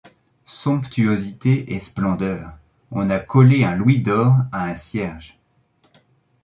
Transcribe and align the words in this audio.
Somptuosité 0.45 1.71
et 1.75 1.77
splendeur! 1.77 2.57
on 2.89 3.11
a 3.11 3.19
collé 3.19 3.63
un 3.65 3.75
louis 3.75 3.99
d’or 4.01 4.35
à 4.51 4.65
un 4.65 4.75
cierge. 4.75 5.37